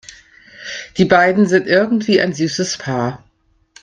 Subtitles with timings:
[0.97, 3.23] Die beiden sind irgendwie ein süßes Paar.